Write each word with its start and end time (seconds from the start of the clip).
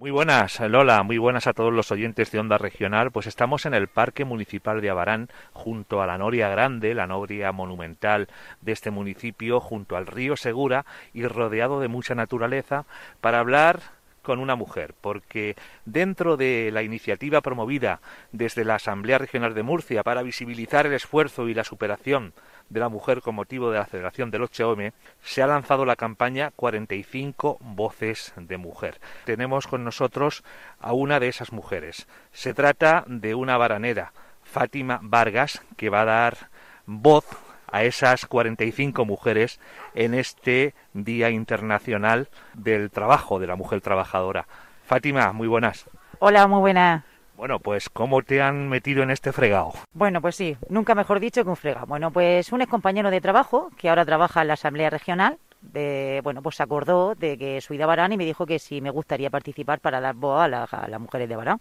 Muy 0.00 0.12
buenas, 0.12 0.60
Lola, 0.60 1.02
muy 1.02 1.18
buenas 1.18 1.48
a 1.48 1.54
todos 1.54 1.72
los 1.72 1.90
oyentes 1.90 2.30
de 2.30 2.38
Onda 2.38 2.56
Regional. 2.56 3.10
Pues 3.10 3.26
estamos 3.26 3.66
en 3.66 3.74
el 3.74 3.88
Parque 3.88 4.24
Municipal 4.24 4.80
de 4.80 4.90
Abarán, 4.90 5.28
junto 5.52 6.00
a 6.00 6.06
la 6.06 6.16
Noria 6.16 6.48
Grande, 6.48 6.94
la 6.94 7.08
Noria 7.08 7.50
monumental 7.50 8.28
de 8.60 8.70
este 8.70 8.92
municipio, 8.92 9.58
junto 9.58 9.96
al 9.96 10.06
río 10.06 10.36
Segura 10.36 10.86
y 11.12 11.26
rodeado 11.26 11.80
de 11.80 11.88
mucha 11.88 12.14
naturaleza, 12.14 12.84
para 13.20 13.40
hablar 13.40 13.80
con 14.28 14.40
una 14.40 14.56
mujer, 14.56 14.92
porque 15.00 15.56
dentro 15.86 16.36
de 16.36 16.68
la 16.70 16.82
iniciativa 16.82 17.40
promovida 17.40 18.02
desde 18.30 18.62
la 18.62 18.74
Asamblea 18.74 19.16
Regional 19.16 19.54
de 19.54 19.62
Murcia 19.62 20.02
para 20.02 20.20
visibilizar 20.20 20.84
el 20.84 20.92
esfuerzo 20.92 21.48
y 21.48 21.54
la 21.54 21.64
superación 21.64 22.34
de 22.68 22.80
la 22.80 22.90
mujer 22.90 23.22
con 23.22 23.36
motivo 23.36 23.70
de 23.70 23.78
la 23.78 23.86
celebración 23.86 24.30
del 24.30 24.42
8M, 24.42 24.92
se 25.22 25.42
ha 25.42 25.46
lanzado 25.46 25.86
la 25.86 25.96
campaña 25.96 26.50
45 26.56 27.56
Voces 27.60 28.34
de 28.36 28.58
Mujer. 28.58 29.00
Tenemos 29.24 29.66
con 29.66 29.82
nosotros 29.82 30.44
a 30.78 30.92
una 30.92 31.20
de 31.20 31.28
esas 31.28 31.50
mujeres. 31.50 32.06
Se 32.30 32.52
trata 32.52 33.04
de 33.06 33.34
una 33.34 33.56
baranera, 33.56 34.12
Fátima 34.42 35.00
Vargas, 35.02 35.62
que 35.78 35.88
va 35.88 36.02
a 36.02 36.04
dar 36.04 36.50
voz 36.84 37.24
a 37.70 37.84
esas 37.84 38.26
45 38.26 39.04
mujeres 39.04 39.60
en 39.94 40.14
este 40.14 40.74
Día 40.94 41.30
Internacional 41.30 42.28
del 42.54 42.90
Trabajo 42.90 43.38
de 43.38 43.46
la 43.46 43.56
Mujer 43.56 43.80
Trabajadora. 43.80 44.46
Fátima, 44.84 45.32
muy 45.32 45.48
buenas. 45.48 45.86
Hola, 46.18 46.46
muy 46.46 46.60
buenas. 46.60 47.04
Bueno, 47.36 47.60
pues 47.60 47.88
¿cómo 47.88 48.22
te 48.22 48.42
han 48.42 48.68
metido 48.68 49.04
en 49.04 49.10
este 49.10 49.32
fregado? 49.32 49.72
Bueno, 49.92 50.20
pues 50.20 50.34
sí, 50.34 50.56
nunca 50.68 50.96
mejor 50.96 51.20
dicho 51.20 51.44
que 51.44 51.50
un 51.50 51.56
fregado. 51.56 51.86
Bueno, 51.86 52.10
pues 52.10 52.50
un 52.50 52.62
ex 52.62 52.68
compañero 52.68 53.12
de 53.12 53.20
trabajo 53.20 53.70
que 53.76 53.88
ahora 53.88 54.04
trabaja 54.04 54.42
en 54.42 54.48
la 54.48 54.54
Asamblea 54.54 54.90
Regional, 54.90 55.38
de, 55.60 56.20
bueno, 56.22 56.42
pues 56.42 56.56
se 56.56 56.62
acordó 56.62 57.14
de 57.14 57.36
que 57.36 57.60
soy 57.60 57.78
de 57.78 57.84
Barán 57.84 58.12
y 58.12 58.16
me 58.16 58.24
dijo 58.24 58.46
que 58.46 58.58
si 58.58 58.80
me 58.80 58.90
gustaría 58.90 59.30
participar 59.30 59.80
para 59.80 60.00
dar 60.00 60.14
voz 60.14 60.40
a, 60.40 60.48
las 60.48 61.00
mujeres 61.00 61.28
de 61.28 61.36
Barán. 61.36 61.60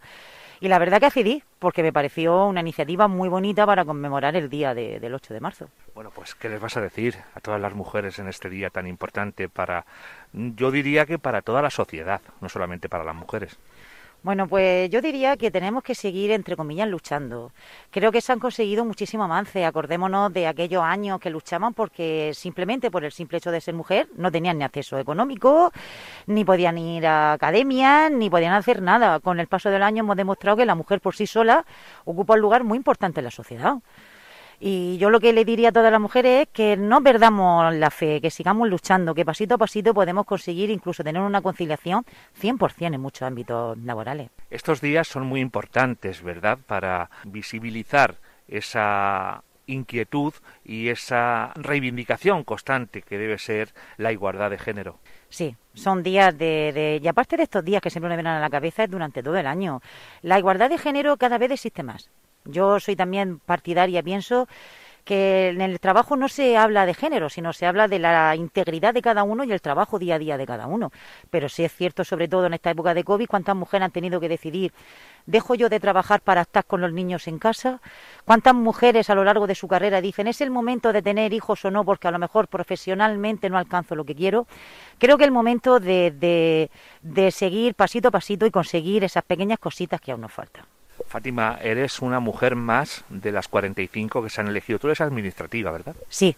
Y 0.60 0.70
la 0.70 0.80
verdad 0.80 1.00
que 1.00 1.06
accedí, 1.06 1.44
porque 1.60 1.84
me 1.84 1.94
pareció 1.94 2.48
una 2.48 2.62
iniciativa 2.62 3.08
muy 3.08 3.30
bonita 3.30 3.66
para 3.66 3.86
conmemorar 3.86 4.36
el 4.36 4.50
día 4.50 4.74
del 4.74 5.14
8 5.14 5.34
de 5.34 5.40
marzo. 5.40 5.70
Bueno, 5.94 6.10
pues 6.14 6.34
¿qué 6.34 6.50
les 6.50 6.60
vas 6.60 6.76
a 6.78 6.82
decir 6.82 7.16
a 7.36 7.40
todas 7.42 7.62
las 7.62 7.74
mujeres 7.76 8.18
en 8.18 8.28
este 8.28 8.50
día 8.50 8.70
tan 8.72 8.88
importante 8.88 9.50
para, 9.50 9.86
yo 10.34 10.72
diría 10.72 11.06
que 11.06 11.20
para 11.20 11.44
toda 11.44 11.62
la 11.62 11.70
sociedad, 11.70 12.22
no 12.42 12.50
solamente 12.50 12.90
para 12.90 13.04
las 13.04 13.16
mujeres? 13.16 13.60
Bueno, 14.24 14.48
pues 14.48 14.90
yo 14.90 15.00
diría 15.00 15.38
que 15.38 15.52
tenemos 15.52 15.84
que 15.84 15.96
seguir, 15.96 16.32
entre 16.32 16.56
comillas, 16.58 16.90
luchando. 16.90 17.52
Creo 17.92 18.12
que 18.12 18.20
se 18.20 18.34
han 18.34 18.40
conseguido 18.40 18.84
muchísimo 18.84 19.24
avance. 19.24 19.64
Acordémonos 19.64 20.34
de 20.34 20.48
aquellos 20.48 20.84
años 20.84 21.20
que 21.20 21.30
luchaban 21.30 21.74
porque 21.74 22.32
simplemente 22.34 22.92
por 22.92 23.06
el 23.06 23.12
simple 23.12 23.38
hecho 23.38 23.52
de 23.52 23.62
ser 23.62 23.76
mujer 23.76 24.10
no 24.16 24.32
tenían 24.32 24.58
ni 24.58 24.64
acceso 24.64 24.98
económico, 24.98 25.72
ni 26.26 26.44
podían 26.44 26.78
ir 26.78 27.06
a 27.06 27.34
academias, 27.34 28.12
ni 28.12 28.30
podían 28.30 28.54
hacer 28.54 28.82
nada. 28.82 29.20
Con 29.20 29.40
el 29.40 29.48
paso 29.48 29.70
del 29.70 29.84
año 29.84 30.02
hemos 30.02 30.18
demostrado 30.18 30.58
que 30.58 30.66
la 30.66 30.76
mujer 30.76 31.00
por 31.00 31.16
sí 31.16 31.28
sola 31.28 31.66
ocupa 32.04 32.34
un 32.34 32.42
lugar 32.42 32.64
muy 32.64 32.78
importante 32.78 33.22
en 33.22 33.26
la 33.26 33.32
sociedad. 33.32 33.76
Y 34.60 34.98
yo 34.98 35.12
lo 35.12 35.20
que 35.20 35.34
le 35.34 35.46
diría 35.46 35.70
a 35.70 35.72
todas 35.72 35.92
las 35.92 36.02
mujeres 36.02 36.44
es 36.44 36.48
que 36.52 36.78
no 36.78 37.02
perdamos 37.04 37.74
la 37.76 37.92
fe, 37.92 38.20
que 38.22 38.32
sigamos 38.32 38.68
luchando, 38.68 39.14
que 39.14 39.24
pasito 39.24 39.56
a 39.56 39.58
pasito 39.58 39.94
podemos 39.94 40.26
conseguir 40.26 40.72
incluso 40.72 41.04
tener 41.04 41.22
una 41.22 41.42
conciliación 41.42 42.06
100% 42.42 42.96
en 42.96 43.02
muchos 43.02 43.22
ámbitos 43.22 43.78
laborales. 43.78 44.32
Estos 44.50 44.82
días 44.82 45.08
son 45.08 45.28
muy 45.28 45.42
importantes, 45.42 46.24
¿verdad?, 46.24 46.58
para 46.66 47.10
visibilizar 47.26 48.16
esa 48.48 49.44
inquietud 49.68 50.34
y 50.64 50.88
esa 50.88 51.52
reivindicación 51.56 52.44
constante 52.44 53.02
que 53.02 53.18
debe 53.18 53.38
ser 53.38 53.74
la 53.98 54.12
igualdad 54.12 54.50
de 54.50 54.58
género. 54.58 54.98
Sí, 55.30 55.56
son 55.74 56.02
días 56.02 56.36
de, 56.38 56.72
de, 56.74 57.00
Y 57.04 57.08
aparte 57.08 57.38
de 57.38 57.44
estos 57.44 57.64
días 57.64 57.82
que 57.82 57.90
siempre 57.90 58.10
me 58.10 58.16
vienen 58.16 58.34
a 58.34 58.40
la 58.40 58.50
cabeza, 58.50 58.86
es 58.86 58.90
durante 58.90 59.22
todo 59.22 59.38
el 59.38 59.46
año. 59.46 59.82
La 60.22 60.40
igualdad 60.40 60.70
de 60.70 60.78
género 60.78 61.18
cada 61.18 61.38
vez 61.38 61.52
existe 61.52 61.84
más. 61.84 62.10
Yo 62.48 62.80
soy 62.80 62.96
también 62.96 63.40
partidaria, 63.40 64.02
pienso 64.04 64.48
que 65.08 65.48
en 65.48 65.62
el 65.62 65.80
trabajo 65.80 66.18
no 66.18 66.28
se 66.28 66.58
habla 66.58 66.86
de 66.86 66.94
género, 66.94 67.30
sino 67.30 67.54
se 67.54 67.66
habla 67.66 67.88
de 67.88 67.98
la 67.98 68.36
integridad 68.36 68.94
de 68.94 69.02
cada 69.02 69.24
uno 69.24 69.46
y 69.46 69.52
el 69.54 69.62
trabajo 69.62 69.98
día 70.00 70.16
a 70.16 70.20
día 70.20 70.38
de 70.38 70.46
cada 70.46 70.68
uno. 70.68 70.92
Pero 71.30 71.48
sí 71.48 71.64
es 71.64 71.74
cierto, 71.74 72.04
sobre 72.04 72.28
todo 72.28 72.46
en 72.46 72.54
esta 72.54 72.72
época 72.72 72.94
de 72.94 73.06
COVID, 73.06 73.26
cuántas 73.26 73.56
mujeres 73.56 73.86
han 73.86 73.92
tenido 73.92 74.20
que 74.20 74.28
decidir, 74.28 74.74
¿dejo 75.26 75.56
yo 75.56 75.70
de 75.70 75.80
trabajar 75.80 76.20
para 76.20 76.42
estar 76.42 76.66
con 76.66 76.82
los 76.82 76.92
niños 76.92 77.30
en 77.30 77.40
casa? 77.40 77.80
¿Cuántas 78.26 78.54
mujeres 78.54 79.10
a 79.10 79.16
lo 79.16 79.24
largo 79.24 79.48
de 79.48 79.56
su 79.56 79.70
carrera 79.70 80.02
dicen, 80.02 80.28
es 80.28 80.42
el 80.42 80.52
momento 80.52 80.92
de 80.92 81.02
tener 81.02 81.32
hijos 81.32 81.64
o 81.64 81.72
no, 81.72 81.86
porque 81.86 82.10
a 82.10 82.12
lo 82.12 82.20
mejor 82.20 82.50
profesionalmente 82.50 83.50
no 83.50 83.58
alcanzo 83.58 83.96
lo 83.96 84.04
que 84.04 84.14
quiero? 84.14 84.46
Creo 85.00 85.18
que 85.18 85.24
el 85.24 85.32
momento 85.32 85.80
de, 85.80 86.12
de, 86.12 86.70
de 87.02 87.32
seguir 87.32 87.76
pasito 87.76 88.10
a 88.10 88.12
pasito 88.12 88.46
y 88.46 88.52
conseguir 88.52 89.06
esas 89.06 89.24
pequeñas 89.24 89.60
cositas 89.60 90.02
que 90.02 90.12
aún 90.12 90.20
nos 90.20 90.34
faltan. 90.34 90.66
Fátima, 91.08 91.58
eres 91.62 92.02
una 92.02 92.20
mujer 92.20 92.56
más 92.56 93.04
de 93.10 93.32
las 93.32 93.48
45 93.48 94.24
que 94.24 94.30
se 94.30 94.42
han 94.42 94.48
elegido. 94.48 94.80
Tú 94.80 94.88
eres 94.88 95.02
administrativa, 95.02 95.72
¿verdad? 95.72 95.96
Sí. 96.10 96.36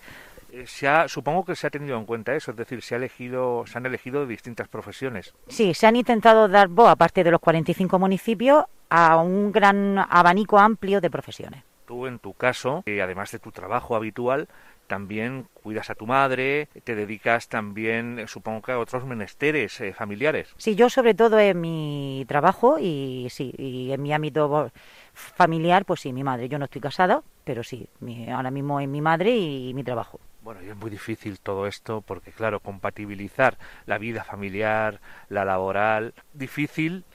Eh, 0.52 0.66
supongo 1.08 1.46
que 1.46 1.56
se 1.56 1.68
ha 1.68 1.70
tenido 1.70 1.98
en 1.98 2.06
cuenta 2.06 2.36
eso, 2.36 2.52
es 2.52 2.58
decir, 2.58 2.82
se, 2.82 2.96
ha 2.96 2.98
elegido, 2.98 3.66
se 3.68 3.78
han 3.78 3.86
elegido 3.86 4.26
distintas 4.26 4.68
profesiones. 4.68 5.34
Sí, 5.48 5.74
se 5.74 5.86
han 5.88 5.96
intentado 5.96 6.48
dar 6.48 6.68
voz, 6.68 6.90
aparte 6.90 7.24
de 7.24 7.32
los 7.32 7.40
45 7.40 8.00
municipios, 8.00 8.66
a 8.90 9.18
un 9.18 9.52
gran 9.52 9.98
abanico 9.98 10.58
amplio 10.58 11.02
de 11.02 11.10
profesiones. 11.10 11.64
Tú, 11.86 12.08
en 12.08 12.20
tu 12.20 12.34
caso, 12.34 12.84
y 12.86 13.00
además 13.00 13.32
de 13.32 13.40
tu 13.40 13.52
trabajo 13.52 13.96
habitual, 13.96 14.48
también 14.90 15.48
cuidas 15.54 15.90
a 15.92 15.96
tu 15.96 16.08
madre, 16.08 16.68
te 16.84 16.96
dedicas 16.96 17.48
también, 17.48 18.26
supongo 18.28 18.64
que 18.64 18.72
a 18.72 18.80
otros 18.80 19.06
menesteres 19.06 19.80
eh, 19.80 19.94
familiares. 19.94 20.54
Sí, 20.58 20.76
yo 20.76 20.90
sobre 20.90 21.14
todo 21.14 21.40
en 21.40 21.62
mi 21.62 22.26
trabajo 22.28 22.80
y 22.80 23.28
sí, 23.30 23.54
y 23.58 23.92
en 23.92 24.02
mi 24.02 24.12
ámbito 24.12 24.72
familiar, 25.14 25.86
pues 25.86 26.02
sí, 26.02 26.12
mi 26.12 26.24
madre. 26.24 26.50
Yo 26.50 26.58
no 26.58 26.66
estoy 26.66 26.82
casada, 26.82 27.22
pero 27.44 27.64
sí, 27.64 27.88
ahora 28.34 28.50
mismo 28.50 28.80
es 28.80 28.90
mi 28.90 29.00
madre 29.00 29.38
y, 29.38 29.74
mi 29.76 29.84
trabajo. 29.84 30.20
Bueno, 30.42 30.64
y 30.64 30.70
es 30.70 30.76
muy 30.76 30.90
difícil 30.90 31.40
todo 31.40 31.68
esto 31.68 32.02
porque, 32.02 32.32
claro, 32.32 32.60
compatibilizar 32.60 33.60
la 33.86 34.00
vida 34.00 34.24
familiar, 34.24 35.00
la 35.30 35.46
laboral, 35.46 36.16
difícil, 36.34 37.06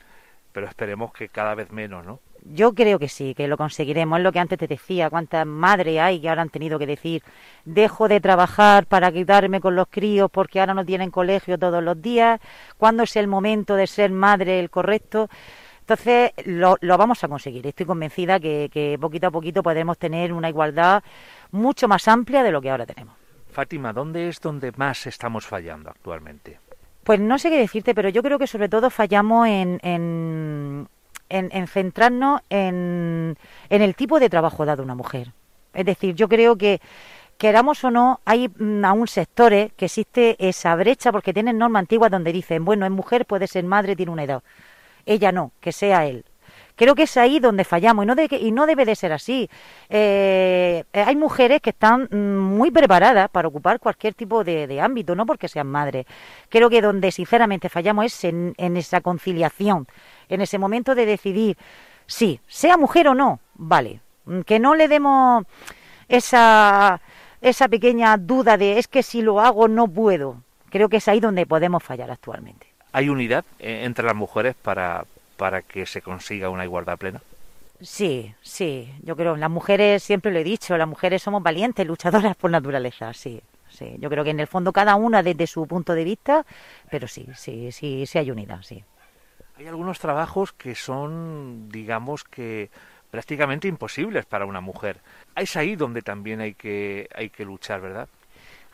pero 0.53 0.69
esperemos 0.69 1.13
que 1.13 1.29
cada 1.29 1.57
vez 1.57 1.73
menos, 1.73 2.07
¿no? 2.07 2.21
Yo 2.45 2.75
creo 2.75 2.99
que 2.99 3.09
sí, 3.09 3.35
que 3.35 3.49
lo 3.49 3.57
conseguiremos. 3.57 4.19
Es 4.19 4.23
lo 4.23 4.31
que 4.31 4.39
antes 4.39 4.59
te 4.59 4.67
decía, 4.67 5.09
cuántas 5.09 5.47
madres 5.47 5.99
hay 5.99 6.21
que 6.21 6.29
ahora 6.29 6.43
han 6.43 6.51
tenido 6.51 6.79
que 6.79 6.87
decir, 6.87 7.23
dejo 7.65 8.07
de 8.07 8.21
trabajar 8.21 8.87
para 8.87 9.11
quedarme 9.11 9.61
con 9.61 9.75
los 9.75 9.89
críos 9.89 10.31
porque 10.31 10.61
ahora 10.61 10.75
no 10.75 10.85
tienen 10.85 11.11
colegio 11.11 11.59
todos 11.59 11.83
los 11.83 12.01
días, 12.03 12.41
cuándo 12.77 13.05
es 13.05 13.17
el 13.17 13.29
momento 13.29 13.77
de 13.77 13.87
ser 13.87 14.11
madre 14.11 14.61
el 14.61 14.69
correcto. 14.69 15.31
Entonces, 15.81 16.33
lo, 16.45 16.77
vamos 16.83 17.25
a 17.25 17.29
conseguir. 17.29 17.67
Estoy 17.67 17.87
convencida 17.87 18.39
que, 18.41 18.71
que 18.73 18.99
poquito 19.01 19.27
a 19.27 19.31
poquito 19.31 19.63
podremos 19.63 19.99
tener 19.99 20.33
una 20.33 20.49
igualdad 20.49 21.03
mucho 21.51 21.89
más 21.89 22.09
amplia 22.09 22.43
de 22.43 22.53
lo 22.53 22.61
que 22.61 22.71
ahora 22.71 22.87
tenemos. 22.87 23.15
Fátima, 23.51 23.93
¿dónde 23.93 24.29
es 24.29 24.41
donde 24.41 24.73
más 24.77 25.07
estamos 25.07 25.47
fallando 25.47 25.89
actualmente? 25.91 26.59
Pues 27.05 27.21
no 27.21 27.39
sé 27.39 27.51
qué 27.51 27.59
decirte, 27.59 27.95
pero 27.95 28.09
yo 28.09 28.23
creo 28.23 28.39
que 28.39 28.47
sobre 28.47 28.71
todo 28.71 28.89
fallamos 28.89 29.47
en, 29.47 29.79
en, 29.83 30.89
centrarnos 31.69 32.41
en, 32.51 33.37
el 33.69 33.95
tipo 33.95 34.21
de 34.21 34.31
trabajo 34.31 34.65
dado 34.65 34.83
a 34.83 34.85
una 34.85 34.95
mujer. 34.95 35.33
Es 35.73 35.85
decir, 35.85 36.15
yo 36.15 36.29
creo 36.29 36.57
que 36.57 36.81
queramos 37.39 37.83
o 37.85 37.91
no, 37.91 38.21
hay 38.25 38.49
mm, 38.49 38.85
aún 38.85 39.09
sectores 39.09 39.73
que 39.75 39.87
existe 39.87 40.37
esa 40.39 40.75
brecha 40.77 41.11
porque 41.11 41.33
tienen 41.33 41.59
normas 41.59 41.81
antiguas 41.81 42.11
donde 42.11 42.33
dicen, 42.33 42.65
bueno, 42.65 42.87
es 42.87 42.93
mujer, 42.93 43.27
puede 43.27 43.47
ser 43.47 43.65
madre, 43.65 43.97
tiene 43.97 44.13
una 44.13 44.25
edad. 44.25 44.43
Ella 45.07 45.33
no, 45.33 45.53
que 45.61 45.73
sea 45.73 46.07
él. 46.07 46.25
Creo 46.77 46.95
que 46.95 47.05
es 47.05 47.17
ahí 47.17 47.39
donde 47.39 47.65
fallamos 47.65 48.05
y 48.05 48.07
no, 48.07 48.15
de, 48.15 48.29
y 48.31 48.51
no 48.51 48.67
debe 48.67 48.85
de 48.85 48.97
ser 48.97 49.13
así. 49.13 49.49
Eh, 49.89 50.85
hay 50.93 51.17
mujeres 51.17 51.61
que 51.61 51.71
están 51.71 52.09
mm, 52.11 52.39
muy 52.39 52.71
preparadas 52.71 53.31
para 53.31 53.49
ocupar 53.49 53.79
cualquier 53.79 54.15
tipo 54.15 54.43
de, 54.43 54.81
ámbito, 54.81 55.15
no 55.15 55.25
porque 55.27 55.49
sean 55.49 55.69
madres. 55.69 56.07
Creo 56.49 56.69
que 56.69 56.81
donde 56.81 57.13
sinceramente 57.13 57.69
fallamos 57.69 58.07
es 58.07 58.25
en 58.25 58.77
esa 58.77 59.01
conciliación 59.01 59.87
en 60.29 60.41
ese 60.41 60.59
momento 60.59 60.95
de 60.95 61.07
decidir, 61.07 61.57
sí, 62.07 62.41
sea 62.47 62.77
mujer 62.77 63.09
o 63.09 63.15
no, 63.15 63.41
vale, 63.55 64.01
mm, 64.27 64.41
que 64.41 64.59
no 64.59 64.75
le 64.75 64.89
demos 64.89 65.45
esa, 66.09 67.01
esa 67.41 67.69
pequeña 67.69 68.17
duda 68.17 68.57
de 68.57 68.79
es 68.79 68.89
que 68.89 69.03
si 69.03 69.23
lo 69.23 69.41
hago 69.41 69.69
no 69.69 69.89
puedo. 69.89 70.43
Creo 70.71 70.89
que 70.89 70.97
es 70.97 71.07
ahí 71.07 71.21
donde 71.21 71.47
podemos 71.47 71.83
fallar 71.85 72.11
actualmente. 72.11 72.67
¿Hay 72.93 73.09
unidad 73.09 73.45
eh, 73.61 73.83
entre 73.85 74.05
las 74.05 74.17
mujeres 74.17 74.57
para, 74.61 75.05
para 75.45 75.61
que 75.61 75.85
se 75.85 76.01
consiga 76.01 76.49
una 76.49 76.65
igualdad 76.65 76.97
plena? 76.97 77.21
Sí, 77.83 78.35
sí, 78.41 78.91
yo 79.03 79.15
creo, 79.15 79.37
las 79.37 79.51
mujeres, 79.51 80.03
siempre 80.03 80.33
lo 80.33 80.39
he 80.39 80.43
dicho, 80.43 80.75
las 80.79 80.89
mujeres 80.89 81.23
somos 81.23 81.43
valientes, 81.43 81.87
luchadoras 81.87 82.35
por 82.35 82.51
naturaleza, 82.51 83.13
sí, 83.13 83.43
sí. 83.69 83.95
Yo 83.99 84.09
creo 84.09 84.25
que 84.25 84.31
en 84.31 84.41
el 84.41 84.47
fondo 84.47 84.73
cada 84.73 84.95
una 84.95 85.23
desde 85.23 85.47
su 85.47 85.67
punto 85.67 85.95
de 85.95 86.05
vista, 86.05 86.47
pero 86.91 87.07
sí, 87.09 87.29
sí, 87.37 87.73
sí, 87.73 88.07
sí 88.07 88.17
hay 88.17 88.31
unidad, 88.31 88.63
sí. 88.63 88.83
Hay 89.59 89.67
algunos 89.67 89.99
trabajos 89.99 90.55
que 90.55 90.75
son, 90.75 91.69
digamos 91.69 92.25
que 92.25 92.71
prácticamente 93.11 93.69
imposibles 93.69 94.25
para 94.25 94.47
una 94.47 94.63
mujer. 94.63 95.01
Es 95.37 95.57
ahí 95.57 95.77
donde 95.77 96.01
también 96.01 96.41
hay 96.41 96.55
que, 96.55 97.11
hay 97.15 97.29
que 97.29 97.45
luchar, 97.45 97.83
¿verdad? 97.83 98.09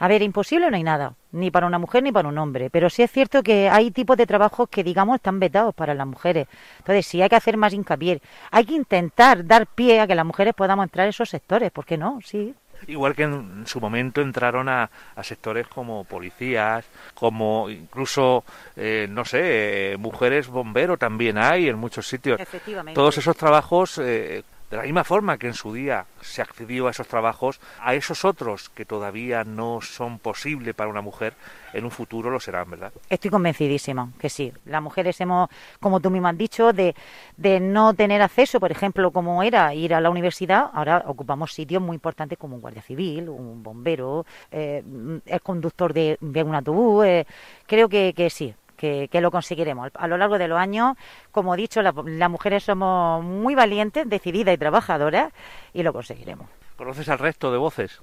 A 0.01 0.09
ver, 0.09 0.23
imposible 0.23 0.71
no 0.71 0.77
hay 0.77 0.83
nada, 0.83 1.15
ni 1.31 1.51
para 1.51 1.67
una 1.67 1.79
mujer 1.79 2.03
ni 2.03 2.11
para 2.11 2.27
un 2.27 2.39
hombre, 2.39 2.71
pero 2.71 2.89
sí 2.89 3.03
es 3.03 3.13
cierto 3.13 3.43
que 3.43 3.69
hay 3.69 3.91
tipos 3.91 4.17
de 4.17 4.27
trabajos 4.27 4.67
que, 4.71 4.83
digamos, 4.83 5.17
están 5.17 5.39
vetados 5.39 5.75
para 5.75 5.93
las 5.93 6.07
mujeres. 6.07 6.49
Entonces, 6.79 7.07
sí 7.07 7.21
hay 7.21 7.29
que 7.29 7.37
hacer 7.37 7.59
más 7.59 7.75
hincapié, 7.75 8.23
hay 8.51 8.65
que 8.65 8.73
intentar 8.73 9.47
dar 9.47 9.67
pie 9.67 10.01
a 10.01 10.07
que 10.07 10.15
las 10.15 10.25
mujeres 10.25 10.55
podamos 10.55 10.85
entrar 10.85 11.05
en 11.05 11.11
esos 11.11 11.29
sectores, 11.29 11.71
¿por 11.71 11.85
qué 11.85 11.99
no? 11.99 12.19
Sí. 12.25 12.55
Igual 12.87 13.15
que 13.15 13.25
en 13.25 13.67
su 13.67 13.79
momento 13.79 14.23
entraron 14.23 14.71
a, 14.71 14.89
sectores 15.23 15.69
como 15.69 16.05
policías, 16.05 16.87
como 17.13 17.69
incluso, 17.69 18.43
eh, 18.77 19.07
no 19.11 19.27
sé, 19.27 19.97
mujeres 19.99 20.49
bombero 20.49 20.97
también 20.97 21.37
hay 21.37 21.69
en 21.69 21.77
muchos 21.77 22.09
sitios. 22.09 22.41
Efectivamente. 22.41 22.95
Todos 22.95 23.19
esos 23.19 23.37
trabajos 23.37 23.99
eh, 23.99 24.45
de 24.71 24.77
la 24.77 24.85
misma 24.85 25.03
forma 25.03 25.37
que 25.37 25.49
en 25.49 25.55
su 25.55 25.73
día 25.73 26.07
se 26.21 26.43
accedió 26.43 26.87
a 26.87 26.93
esos 26.93 27.09
trabajos, 27.09 27.61
a 27.81 27.95
esos 27.95 28.25
otros 28.25 28.71
que 28.71 28.85
todavía 28.85 29.43
no 29.43 29.81
son 29.81 30.21
posibles 30.21 30.75
para 30.75 30.89
una 30.89 31.01
mujer, 31.01 31.35
en 31.73 31.85
un 31.85 31.91
futuro 31.91 32.31
lo 32.31 32.39
serán, 32.39 32.71
¿verdad? 32.71 32.93
Estoy 33.09 33.31
convencidísima 33.31 34.11
que 34.19 34.29
sí. 34.29 34.53
Las 34.65 34.81
mujeres 34.81 35.21
hemos, 35.21 35.51
como 35.81 36.01
tú 36.01 36.11
mismo 36.11 36.29
has 36.29 36.39
dicho, 36.39 36.73
de, 36.73 36.95
de 37.37 37.59
no 37.59 37.95
tener 37.95 38.23
acceso, 38.23 38.61
por 38.61 38.71
ejemplo, 38.71 39.11
como 39.11 39.43
era 39.43 39.75
ir 39.75 39.93
a 39.93 40.01
la 40.01 40.09
universidad, 40.09 40.71
ahora 40.73 41.03
ocupamos 41.07 41.53
sitios 41.53 41.83
muy 41.83 41.95
importantes 41.95 42.39
como 42.39 42.55
un 42.55 42.63
guardia 42.63 42.83
civil, 42.83 43.29
un 43.29 43.63
bombero, 43.63 44.25
eh, 44.53 44.85
el 45.27 45.41
conductor 45.41 45.93
de, 45.93 46.17
un 46.21 46.55
autobús. 46.55 47.05
Eh, 47.07 47.27
creo 47.67 47.89
que, 47.89 48.15
que 48.15 48.31
sí, 48.31 48.55
que, 48.81 49.21
lo 49.21 49.31
conseguiremos. 49.31 49.91
A 49.95 50.09
lo 50.09 50.17
largo 50.17 50.39
de 50.39 50.49
los 50.49 50.59
años, 50.59 50.97
como 51.31 51.55
he 51.55 51.57
dicho, 51.59 51.83
las 51.83 52.31
mujeres 52.31 52.65
somos 52.65 53.23
muy 53.23 53.55
valientes, 53.55 54.09
decididas 54.09 54.55
y 54.55 54.59
trabajadoras 54.59 55.33
y 55.75 55.83
lo 55.83 55.93
conseguiremos. 55.93 56.49
¿Conoces 56.77 57.09
al 57.11 57.19
resto 57.19 57.53
de 57.53 57.59
voces? 57.59 58.01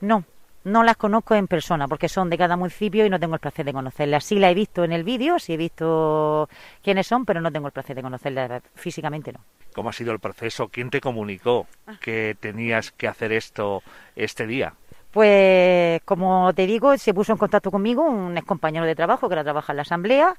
No, 0.00 0.24
no 0.64 0.82
las 0.82 0.96
conozco 0.96 1.34
en 1.34 1.46
persona 1.46 1.86
porque 1.88 2.08
son 2.08 2.30
de 2.30 2.38
cada 2.38 2.56
municipio 2.56 3.04
y 3.04 3.10
no 3.10 3.20
tengo 3.20 3.34
el 3.34 3.40
placer 3.40 3.66
de 3.66 3.72
conocerlas. 3.72 4.24
Sí 4.24 4.38
la 4.38 4.50
he 4.50 4.54
visto 4.54 4.82
en 4.82 4.92
el 4.92 5.04
vídeo, 5.04 5.38
sí 5.38 5.52
he 5.52 5.56
visto 5.58 6.48
quiénes 6.82 7.06
son, 7.06 7.26
pero 7.26 7.40
no 7.42 7.52
tengo 7.52 7.66
el 7.66 7.72
placer 7.72 7.94
de 7.94 8.02
conocerlas 8.02 8.62
físicamente, 8.74 9.32
no. 9.32 9.40
¿Cómo 9.74 9.90
ha 9.90 9.92
sido 9.92 10.12
el 10.12 10.18
proceso? 10.18 10.68
¿Quién 10.68 10.88
te 10.88 11.00
comunicó 11.00 11.66
que 12.00 12.34
tenías 12.40 12.90
que 12.92 13.06
hacer 13.06 13.32
esto 13.32 13.82
este 14.16 14.46
día? 14.46 14.72
Pues, 15.10 16.02
como 16.04 16.52
te 16.52 16.66
digo, 16.66 16.96
se 16.98 17.14
puso 17.14 17.32
en 17.32 17.38
contacto 17.38 17.70
conmigo 17.70 18.02
un 18.02 18.36
ex 18.36 18.46
compañero 18.46 18.84
de 18.84 18.94
trabajo 18.94 19.26
que 19.28 19.34
ahora 19.34 19.44
trabaja 19.44 19.72
en 19.72 19.76
la 19.76 19.82
asamblea. 19.82 20.36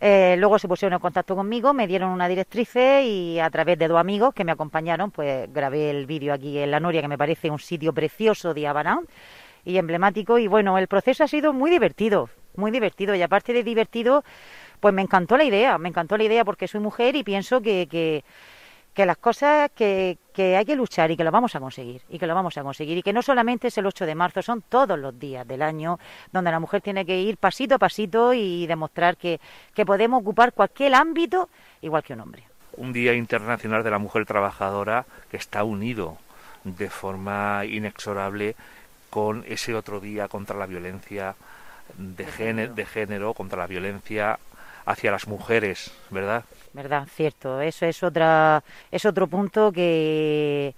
Eh, 0.00 0.36
luego 0.38 0.58
se 0.58 0.68
pusieron 0.68 0.94
en 0.94 1.00
contacto 1.00 1.34
conmigo, 1.34 1.72
me 1.72 1.86
dieron 1.86 2.10
una 2.10 2.28
directriz 2.28 2.74
y 2.76 3.38
a 3.38 3.48
través 3.50 3.78
de 3.78 3.88
dos 3.88 3.98
amigos 3.98 4.34
que 4.34 4.44
me 4.44 4.52
acompañaron, 4.52 5.10
pues 5.10 5.50
grabé 5.52 5.90
el 5.90 6.06
vídeo 6.06 6.34
aquí 6.34 6.58
en 6.58 6.70
La 6.70 6.80
Noria, 6.80 7.00
que 7.00 7.08
me 7.08 7.18
parece 7.18 7.50
un 7.50 7.58
sitio 7.58 7.92
precioso 7.94 8.52
de 8.52 8.66
Abarán 8.66 9.06
y 9.64 9.78
emblemático. 9.78 10.38
Y 10.38 10.48
bueno, 10.48 10.76
el 10.78 10.86
proceso 10.86 11.24
ha 11.24 11.28
sido 11.28 11.52
muy 11.54 11.70
divertido, 11.70 12.28
muy 12.56 12.70
divertido. 12.70 13.14
Y 13.14 13.22
aparte 13.22 13.54
de 13.54 13.62
divertido, 13.62 14.22
pues 14.80 14.92
me 14.94 15.02
encantó 15.02 15.38
la 15.38 15.44
idea, 15.44 15.78
me 15.78 15.88
encantó 15.88 16.18
la 16.18 16.24
idea 16.24 16.44
porque 16.44 16.68
soy 16.68 16.80
mujer 16.80 17.16
y 17.16 17.24
pienso 17.24 17.62
que, 17.62 17.86
que 17.90 18.24
que 18.94 19.06
las 19.06 19.18
cosas 19.18 19.70
que, 19.74 20.18
que, 20.32 20.56
hay 20.56 20.64
que 20.64 20.74
luchar 20.74 21.10
y 21.10 21.16
que 21.16 21.24
lo 21.24 21.30
vamos 21.30 21.54
a 21.54 21.60
conseguir, 21.60 22.02
y 22.08 22.18
que 22.18 22.26
lo 22.26 22.34
vamos 22.34 22.56
a 22.58 22.62
conseguir, 22.62 22.98
y 22.98 23.02
que 23.02 23.12
no 23.12 23.22
solamente 23.22 23.68
es 23.68 23.78
el 23.78 23.86
8 23.86 24.06
de 24.06 24.14
marzo, 24.14 24.42
son 24.42 24.62
todos 24.62 24.98
los 24.98 25.18
días 25.18 25.46
del 25.46 25.62
año 25.62 25.98
donde 26.32 26.50
la 26.50 26.60
mujer 26.60 26.82
tiene 26.82 27.06
que 27.06 27.20
ir 27.20 27.36
pasito 27.36 27.76
a 27.76 27.78
pasito 27.78 28.32
y 28.32 28.66
demostrar 28.66 29.16
que, 29.16 29.40
que 29.74 29.86
podemos 29.86 30.20
ocupar 30.20 30.52
cualquier 30.52 30.94
ámbito 30.94 31.48
igual 31.82 32.02
que 32.02 32.14
un 32.14 32.20
hombre. 32.20 32.44
Un 32.76 32.92
Día 32.92 33.14
Internacional 33.14 33.82
de 33.84 33.90
la 33.90 33.98
Mujer 33.98 34.26
Trabajadora 34.26 35.06
que 35.30 35.36
está 35.36 35.64
unido 35.64 36.18
de 36.64 36.90
forma 36.90 37.64
inexorable 37.64 38.54
con 39.08 39.44
ese 39.48 39.74
otro 39.74 40.00
día 40.00 40.28
contra 40.28 40.56
la 40.56 40.66
violencia 40.66 41.34
de, 41.96 42.24
género, 42.26 42.74
de 42.74 42.86
género, 42.86 43.34
contra 43.34 43.58
la 43.58 43.66
violencia 43.66 44.38
hacia 44.84 45.10
las 45.10 45.26
mujeres, 45.28 45.92
¿verdad? 46.10 46.44
¿verdad? 46.72 47.06
Cierto, 47.10 47.60
eso 47.60 47.86
es 47.86 48.02
otra 48.02 48.62
es 48.90 49.04
otro 49.04 49.26
punto 49.26 49.72
que 49.72 50.74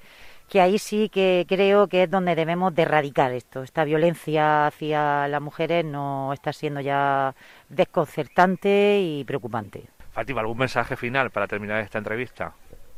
que 0.49 0.61
ahí 0.61 0.79
sí 0.79 1.09
que 1.09 1.47
creo 1.49 1.89
que 1.89 2.03
es 2.03 2.11
donde 2.11 2.35
debemos 2.35 2.75
de 2.75 2.83
erradicar 2.83 3.33
esto. 3.33 3.63
Esta 3.63 3.85
violencia 3.85 4.67
hacia 4.67 5.27
las 5.29 5.41
mujeres 5.41 5.83
no 5.83 6.31
está 6.35 6.53
siendo 6.53 6.81
ya 6.81 7.35
desconcertante 7.71 9.01
y 9.01 9.25
preocupante. 9.25 9.85
Fátima, 10.13 10.43
¿algún 10.43 10.59
mensaje 10.59 10.95
final 10.95 11.31
para 11.31 11.47
terminar 11.47 11.81
esta 11.81 11.97
entrevista? 11.97 12.53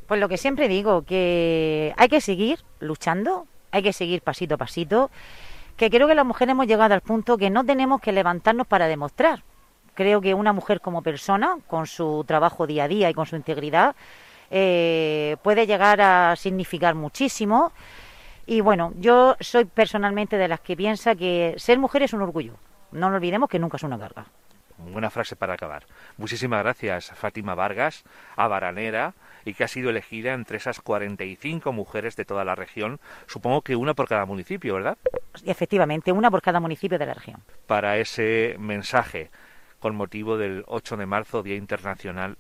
Pues 0.09 0.19
lo 0.19 0.29
que 0.29 0.37
siempre 0.37 0.67
digo, 0.67 1.03
que 1.03 1.95
hay 1.97 2.09
que 2.09 2.21
seguir 2.21 2.59
luchando, 2.81 3.47
hay 3.71 3.85
que 3.85 3.93
seguir 3.93 4.23
pasito 4.23 4.57
a 4.57 4.59
pasito, 4.59 5.13
que 5.77 5.91
creo 5.91 6.09
que 6.09 6.17
las 6.17 6.27
mujeres 6.27 6.53
hemos 6.53 6.67
llegado 6.67 6.93
al 6.93 7.03
punto 7.03 7.39
que 7.39 7.51
no 7.51 7.65
tenemos 7.65 8.01
que 8.01 8.11
levantarnos 8.11 8.67
para 8.67 8.89
demostrar, 8.89 9.45
Creo 9.95 10.21
que 10.21 10.35
una 10.35 10.53
mujer 10.53 10.81
como 10.81 11.03
persona, 11.03 11.57
con 11.67 11.87
su 11.87 12.25
trabajo 12.27 12.67
día 12.67 12.85
a 12.85 12.89
día 12.89 13.11
y 13.11 13.15
con 13.15 13.27
su 13.27 13.37
integridad, 13.37 13.95
eh, 14.51 15.37
puede 15.43 15.67
llegar 15.67 16.01
a 16.01 16.37
significar 16.37 16.95
muchísimo. 16.95 17.73
Y 18.47 18.61
bueno, 18.61 18.93
yo 18.99 19.37
soy 19.41 19.65
personalmente 19.65 20.37
de 20.37 20.49
las 20.49 20.61
que 20.61 20.77
piensa 20.77 21.15
que 21.15 21.55
ser 21.57 21.79
mujer 21.79 22.03
es 22.03 22.13
un 22.13 22.23
orgullo. 22.23 22.55
No 22.93 23.09
nos 23.09 23.17
olvidemos 23.17 23.49
que 23.49 23.59
nunca 23.59 23.77
es 23.77 23.83
una 23.83 23.99
carga. 23.99 24.27
Buena 24.77 25.11
frase 25.11 25.37
para 25.37 25.55
acabar. 25.55 25.85
Muchísimas 26.19 26.63
gracias, 26.63 27.11
Fátima 27.15 27.55
Vargas, 27.55 28.05
baranera 28.37 29.15
y 29.45 29.55
que 29.55 29.65
ha 29.65 29.69
sido 29.69 29.91
elegida 29.91 30.33
entre 30.33 30.57
esas 30.57 30.81
45 30.81 31.73
mujeres 31.73 32.17
de 32.17 32.25
toda 32.25 32.45
la 32.45 32.55
región. 32.55 32.99
Supongo 33.27 33.63
que 33.63 33.77
una 33.77 33.95
por 33.95 34.09
cada 34.09 34.27
municipio, 34.27 34.75
¿verdad? 34.75 34.99
Efectivamente, 35.45 36.13
una 36.13 36.31
por 36.31 36.43
cada 36.43 36.61
municipio 36.61 36.99
de 36.99 37.07
la 37.07 37.15
región. 37.15 37.41
Para 37.67 37.99
ese 37.99 38.57
mensaje 38.59 39.31
con 39.85 39.97
motivo 39.97 40.39
del 40.39 40.65
8 40.67 40.97
de 40.97 41.05
marzo, 41.05 41.43
Día 41.43 41.57
Internacional 41.57 42.39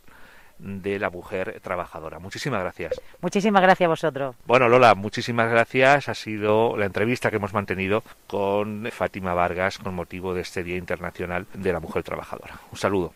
de 0.58 0.98
la 0.98 1.10
Mujer 1.10 1.60
Trabajadora. 1.62 2.18
Muchísimas 2.18 2.60
gracias. 2.62 2.98
Muchísimas 3.20 3.60
gracias 3.60 3.86
a 3.86 3.90
vosotros. 3.90 4.34
Bueno, 4.46 4.70
Lola, 4.70 4.94
muchísimas 4.94 5.50
gracias. 5.50 6.08
Ha 6.08 6.14
sido 6.14 6.74
la 6.78 6.86
entrevista 6.86 7.28
que 7.28 7.36
hemos 7.36 7.52
mantenido 7.52 8.02
con 8.26 8.88
Fátima 8.90 9.34
Vargas 9.34 9.76
con 9.76 9.94
motivo 9.94 10.32
de 10.32 10.40
este 10.40 10.64
Día 10.64 10.78
Internacional 10.78 11.46
de 11.52 11.70
la 11.70 11.80
Mujer 11.80 12.02
Trabajadora. 12.02 12.54
Un 12.72 12.78
saludo. 12.78 13.14